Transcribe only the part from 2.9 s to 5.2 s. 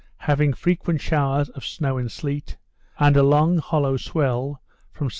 and a long hollow swell from S.S.